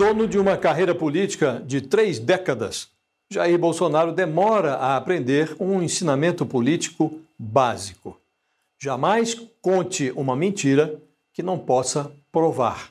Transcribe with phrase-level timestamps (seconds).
[0.00, 2.88] Dono de uma carreira política de três décadas,
[3.30, 8.18] Jair Bolsonaro demora a aprender um ensinamento político básico.
[8.82, 10.98] Jamais conte uma mentira
[11.34, 12.88] que não possa provar.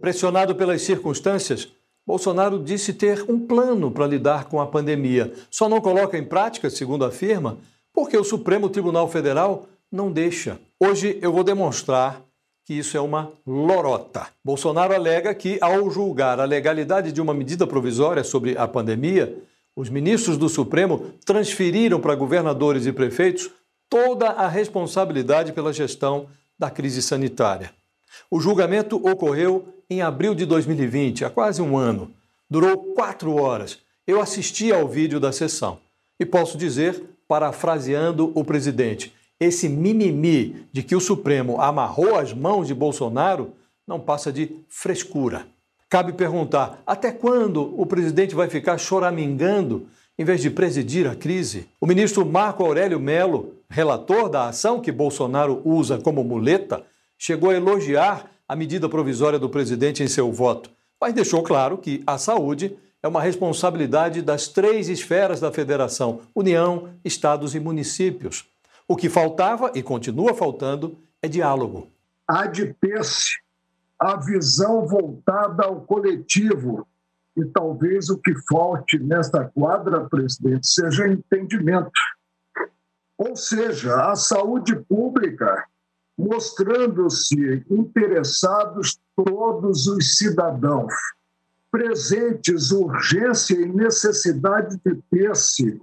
[0.00, 1.72] Pressionado pelas circunstâncias,
[2.06, 5.34] Bolsonaro disse ter um plano para lidar com a pandemia.
[5.50, 7.58] Só não coloca em prática, segundo afirma,
[7.92, 10.60] porque o Supremo Tribunal Federal não deixa.
[10.78, 12.22] Hoje eu vou demonstrar
[12.64, 14.26] que isso é uma lorota.
[14.42, 19.36] Bolsonaro alega que, ao julgar a legalidade de uma medida provisória sobre a pandemia,
[19.76, 23.50] os ministros do Supremo transferiram para governadores e prefeitos
[23.88, 26.26] toda a responsabilidade pela gestão
[26.58, 27.72] da crise sanitária.
[28.30, 32.10] O julgamento ocorreu em abril de 2020, há quase um ano.
[32.48, 33.78] Durou quatro horas.
[34.06, 35.78] Eu assisti ao vídeo da sessão
[36.18, 39.12] e posso dizer, parafraseando o presidente,
[39.44, 43.52] esse mimimi de que o Supremo amarrou as mãos de Bolsonaro
[43.86, 45.46] não passa de frescura.
[45.88, 49.86] Cabe perguntar até quando o presidente vai ficar choramingando
[50.18, 51.68] em vez de presidir a crise?
[51.80, 56.84] O ministro Marco Aurélio Melo, relator da ação que Bolsonaro usa como muleta,
[57.18, 62.02] chegou a elogiar a medida provisória do presidente em seu voto, mas deixou claro que
[62.06, 68.46] a saúde é uma responsabilidade das três esferas da federação: União, estados e municípios.
[68.86, 71.90] O que faltava e continua faltando é diálogo.
[72.26, 73.38] Há de ter-se
[73.98, 76.86] a visão voltada ao coletivo.
[77.36, 81.90] E talvez o que falte nesta quadra, presidente, seja entendimento.
[83.18, 85.64] Ou seja, a saúde pública
[86.16, 90.92] mostrando-se interessados todos os cidadãos,
[91.70, 95.80] presentes urgência e necessidade de ter-se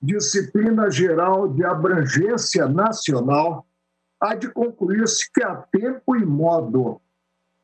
[0.00, 3.66] disciplina geral de abrangência nacional,
[4.20, 7.00] há de concluir-se que a tempo e modo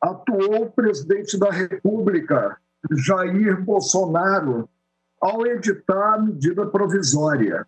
[0.00, 2.56] atuou o presidente da República,
[2.90, 4.68] Jair Bolsonaro,
[5.20, 7.66] ao editar a medida provisória.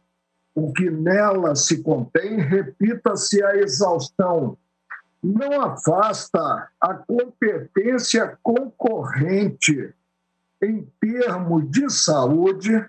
[0.55, 4.57] O que nela se contém, repita-se a exaustão,
[5.23, 9.95] não afasta a competência concorrente
[10.61, 12.85] em termos de saúde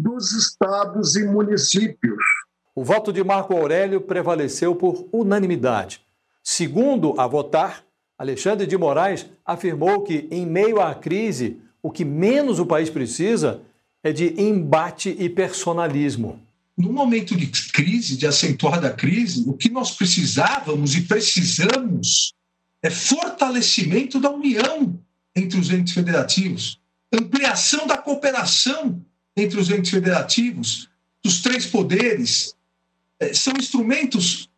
[0.00, 2.22] dos estados e municípios.
[2.74, 6.00] O voto de Marco Aurélio prevaleceu por unanimidade.
[6.42, 7.84] Segundo a votar,
[8.18, 13.60] Alexandre de Moraes afirmou que, em meio à crise, o que menos o país precisa
[14.02, 16.40] é de embate e personalismo.
[16.76, 22.32] No momento de crise, de acentuada crise, o que nós precisávamos e precisamos
[22.82, 24.98] é fortalecimento da união
[25.36, 26.80] entre os entes federativos,
[27.12, 29.04] ampliação da cooperação
[29.42, 30.88] entre os entes federativos,
[31.22, 32.54] dos três poderes,
[33.18, 34.48] é, são instrumentos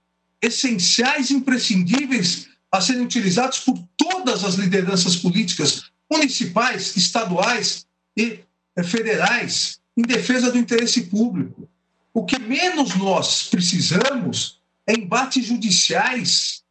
[0.41, 8.41] essenciais, imprescindíveis a serem utilizados por todas as lideranças políticas municipais, estaduais e
[8.77, 11.69] é, federais em defesa do interesse público.
[12.15, 16.63] O que menos nós precisamos é embates judiciais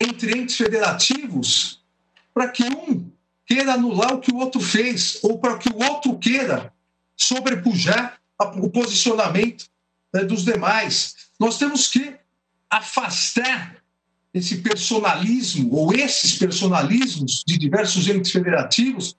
[0.00, 1.80] entre entes federativos
[2.34, 3.10] para que um
[3.46, 6.71] queira anular o que o outro fez ou para que o outro queira
[7.22, 8.18] sobrepujar
[8.56, 9.66] o posicionamento
[10.12, 11.14] né, dos demais.
[11.38, 12.14] Nós temos que
[12.68, 13.76] afastar
[14.34, 19.16] esse personalismo ou esses personalismos de diversos entes federativos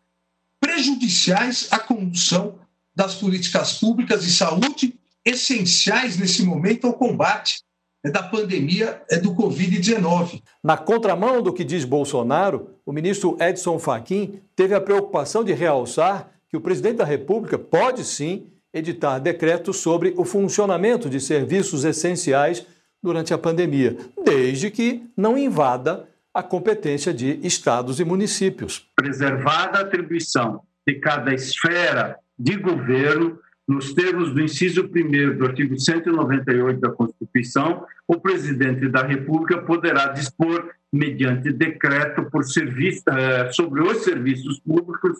[0.59, 2.59] prejudiciais à condução
[2.96, 7.64] das políticas públicas de saúde essenciais nesse momento ao combate
[8.03, 10.41] né, da pandemia é do Covid-19.
[10.64, 16.32] Na contramão do que diz Bolsonaro, o ministro Edson Fachin teve a preocupação de realçar
[16.53, 22.64] que o presidente da República pode sim editar decretos sobre o funcionamento de serviços essenciais
[23.02, 28.88] durante a pandemia, desde que não invada a competência de estados e municípios.
[28.96, 35.80] Preservada a atribuição de cada esfera de governo, nos termos do inciso 1 do artigo
[35.80, 43.82] 198 da Constituição, o presidente da República poderá dispor, mediante decreto, por serviço, eh, sobre
[43.82, 45.17] os serviços públicos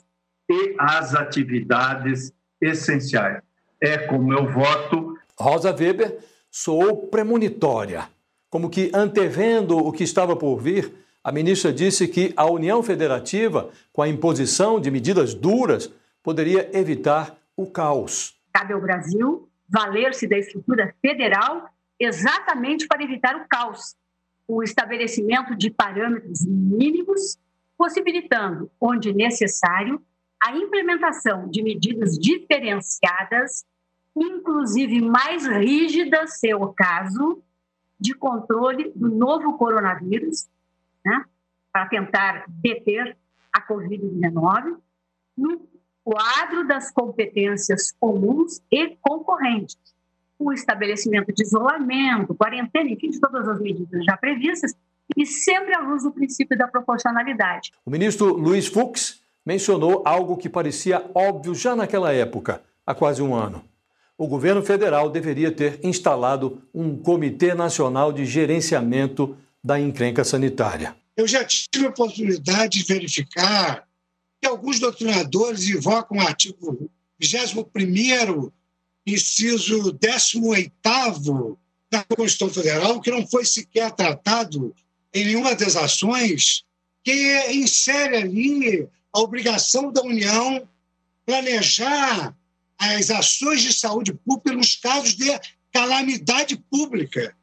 [0.50, 3.42] e as atividades essenciais.
[3.82, 5.18] É como eu voto.
[5.38, 6.18] Rosa Weber
[6.50, 8.08] soou premonitória,
[8.50, 10.94] como que antevendo o que estava por vir.
[11.24, 15.92] A ministra disse que a União Federativa, com a imposição de medidas duras,
[16.22, 18.36] poderia evitar o caos.
[18.54, 21.70] Cabe ao Brasil valer-se da estrutura federal
[22.00, 23.96] exatamente para evitar o caos,
[24.48, 27.38] o estabelecimento de parâmetros mínimos,
[27.78, 30.02] possibilitando, onde necessário,
[30.44, 33.66] a implementação de medidas diferenciadas,
[34.14, 37.42] inclusive mais rígidas, se é o caso,
[37.98, 40.50] de controle do novo coronavírus,
[41.06, 41.24] né,
[41.72, 43.16] para tentar deter
[43.54, 44.76] a Covid-19,
[45.38, 45.62] no
[46.04, 49.78] quadro das competências comuns e concorrentes.
[50.38, 54.76] O estabelecimento de isolamento, quarentena, enfim, de todas as medidas já previstas,
[55.16, 57.72] e sempre à luz do princípio da proporcionalidade.
[57.86, 63.36] O ministro Luiz Fux mencionou algo que parecia óbvio já naquela época, há quase um
[63.36, 63.64] ano.
[64.18, 70.96] O governo federal deveria ter instalado um Comitê Nacional de Gerenciamento da Encrenca Sanitária.
[71.16, 73.88] Eu já tive a oportunidade de verificar
[74.42, 78.52] que alguns doutrinadores invocam o artigo 21,
[79.06, 81.58] inciso 18
[81.90, 84.76] da Constituição Federal, que não foi sequer tratado
[85.14, 86.64] em nenhuma das ações,
[87.04, 90.68] que insere ali a obrigação da União
[91.26, 92.36] planejar
[92.78, 95.30] as ações de saúde pública nos casos de
[95.72, 97.36] calamidade pública.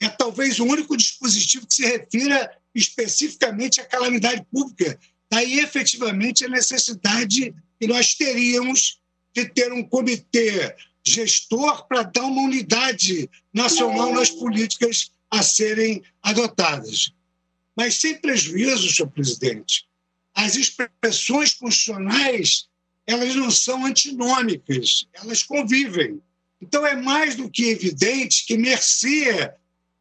[0.00, 4.98] É talvez o único dispositivo que se refira especificamente à calamidade pública.
[5.30, 9.00] Daí, efetivamente, a necessidade que nós teríamos
[9.34, 17.12] de ter um comitê gestor para dar uma unidade nacional nas políticas a serem adotadas.
[17.76, 19.87] Mas sem prejuízo, senhor presidente,
[20.34, 22.68] as expressões constitucionais
[23.06, 26.20] elas não são antinômicas, elas convivem.
[26.60, 29.50] Então é mais do que evidente que mercê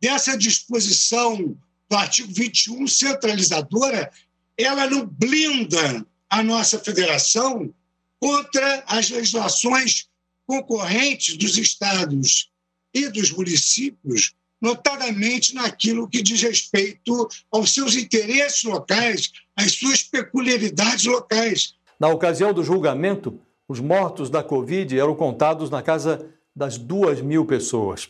[0.01, 1.57] dessa disposição
[1.89, 4.11] do artigo 21 centralizadora,
[4.57, 7.73] ela não blinda a nossa federação
[8.19, 10.09] contra as legislações
[10.45, 12.51] concorrentes dos estados
[12.93, 21.05] e dos municípios notadamente naquilo que diz respeito aos seus interesses locais, às suas peculiaridades
[21.05, 21.73] locais.
[21.99, 27.45] Na ocasião do julgamento, os mortos da Covid eram contados na casa das duas mil
[27.45, 28.09] pessoas.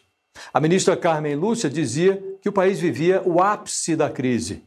[0.54, 4.64] A ministra Carmen Lúcia dizia que o país vivia o ápice da crise.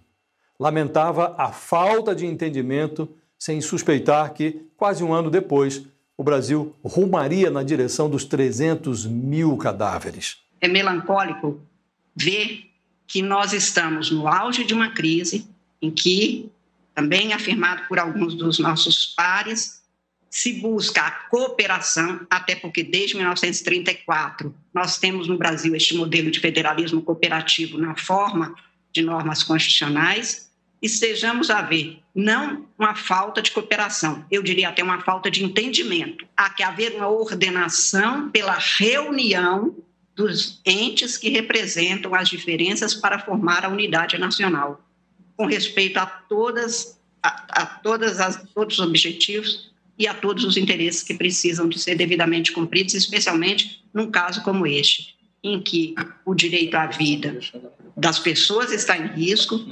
[0.59, 5.83] Lamentava a falta de entendimento, sem suspeitar que, quase um ano depois,
[6.17, 10.39] o Brasil rumaria na direção dos 300 mil cadáveres.
[10.61, 11.61] É melancólico
[12.15, 12.65] ver
[13.07, 15.47] que nós estamos no auge de uma crise
[15.81, 16.51] em que,
[16.95, 19.81] também afirmado por alguns dos nossos pares,
[20.31, 26.39] se busca a cooperação, até porque desde 1934 nós temos no Brasil este modelo de
[26.39, 28.55] federalismo cooperativo na forma
[28.93, 30.51] de normas constitucionais,
[30.83, 35.45] e estejamos a ver não uma falta de cooperação, eu diria até uma falta de
[35.45, 36.27] entendimento.
[36.37, 39.77] Há que haver uma ordenação pela reunião
[40.17, 44.81] dos entes que representam as diferenças para formar a unidade nacional,
[45.41, 50.59] com respeito a todas a, a todas as todos os objetivos e a todos os
[50.59, 55.95] interesses que precisam de ser devidamente cumpridos, especialmente num caso como este, em que
[56.27, 57.41] o direito à vida
[57.97, 59.65] das pessoas está em risco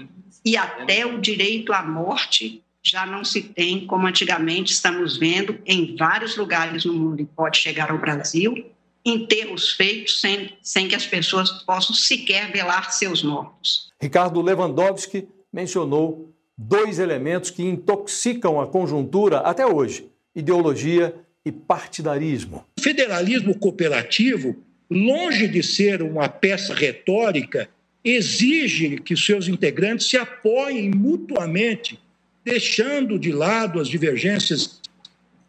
[0.42, 5.94] e até o direito à morte já não se tem como antigamente estamos vendo em
[5.96, 8.64] vários lugares no mundo e pode chegar ao Brasil
[9.04, 13.90] enterros feitos sem, sem que as pessoas possam sequer velar seus mortos.
[14.00, 21.14] Ricardo Lewandowski mencionou dois elementos que intoxicam a conjuntura até hoje: ideologia
[21.44, 22.64] e partidarismo.
[22.78, 24.56] O federalismo cooperativo,
[24.90, 27.68] longe de ser uma peça retórica,
[28.04, 31.98] exige que seus integrantes se apoiem mutuamente,
[32.44, 34.80] deixando de lado as divergências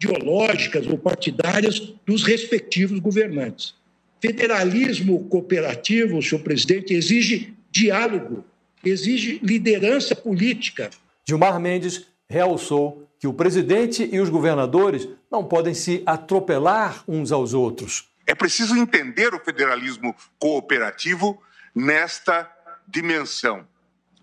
[0.02, 3.74] ideológicas ou partidárias dos respectivos governantes.
[4.22, 8.44] Federalismo cooperativo, senhor presidente, exige diálogo,
[8.84, 10.90] exige liderança política.
[11.28, 17.54] Gilmar Mendes realçou que o presidente e os governadores não podem se atropelar uns aos
[17.54, 18.10] outros.
[18.26, 21.42] É preciso entender o federalismo cooperativo
[21.76, 22.50] nesta
[22.88, 23.68] dimensão.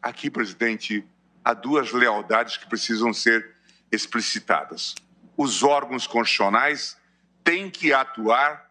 [0.01, 1.05] Aqui, presidente,
[1.45, 3.55] há duas lealdades que precisam ser
[3.91, 4.95] explicitadas
[5.37, 6.97] os órgãos constitucionais
[7.45, 8.67] têm que atuar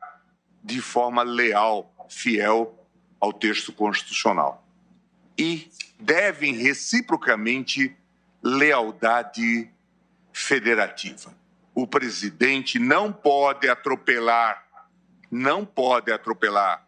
[0.64, 2.88] de forma leal, fiel
[3.20, 4.65] ao texto constitucional.
[5.38, 7.96] E devem reciprocamente
[8.42, 9.70] lealdade
[10.32, 11.34] federativa.
[11.74, 14.66] O presidente não pode atropelar,
[15.32, 16.86] não pode atropelar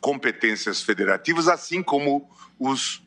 [0.00, 2.28] competências federativas, assim como
[2.58, 3.02] os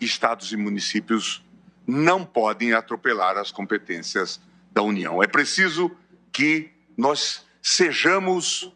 [0.00, 1.42] estados e municípios
[1.86, 5.22] não podem atropelar as competências da União.
[5.22, 5.90] É preciso
[6.30, 8.72] que nós sejamos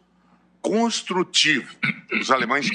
[0.61, 1.77] construtivos.
[2.19, 2.69] Os alemães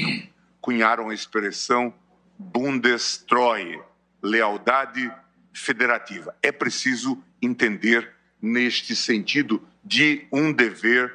[0.61, 1.93] cunharam a expressão
[2.39, 3.81] Bundestreue,
[4.23, 5.11] lealdade
[5.53, 6.35] federativa.
[6.43, 11.15] É preciso entender neste sentido de um dever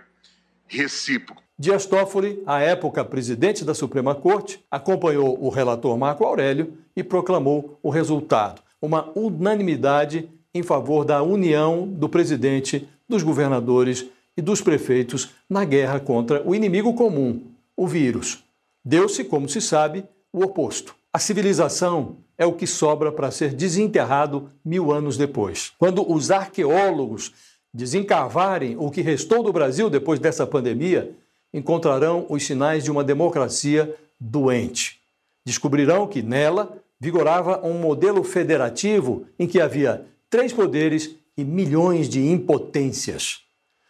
[0.67, 1.41] recíproco.
[1.57, 7.77] Dias Toffoli, à época presidente da Suprema Corte, acompanhou o relator Marco Aurélio e proclamou
[7.83, 15.29] o resultado, uma unanimidade em favor da união do presidente, dos governadores e dos prefeitos
[15.49, 18.43] na guerra contra o inimigo comum, o vírus.
[18.83, 20.95] Deu-se, como se sabe, o oposto.
[21.13, 25.73] A civilização é o que sobra para ser desenterrado mil anos depois.
[25.77, 27.33] Quando os arqueólogos
[27.73, 31.11] desencavarem o que restou do Brasil depois dessa pandemia,
[31.53, 35.01] encontrarão os sinais de uma democracia doente.
[35.45, 42.25] Descobrirão que nela vigorava um modelo federativo em que havia três poderes e milhões de
[42.25, 43.41] impotências.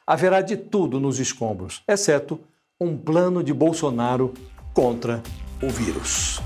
[0.08, 2.40] Haverá de tudo nos escombros, exceto
[2.80, 4.34] um plano de Bolsonaro
[4.74, 5.22] contra
[5.62, 6.42] o vírus.